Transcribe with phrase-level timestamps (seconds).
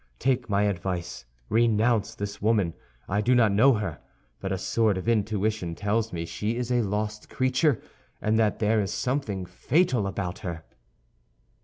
[0.17, 2.73] Take my advice, renounce this woman.
[3.07, 3.99] I do not know her,
[4.39, 7.79] but a sort of intuition tells me she is a lost creature,
[8.19, 10.63] and that there is something fatal about her."